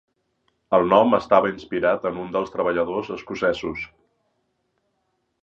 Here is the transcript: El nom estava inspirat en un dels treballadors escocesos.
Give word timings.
El 0.77 0.85
nom 0.93 1.17
estava 1.17 1.51
inspirat 1.55 2.07
en 2.11 2.17
un 2.23 2.33
dels 2.37 2.49
treballadors 2.57 3.13
escocesos. 3.19 3.85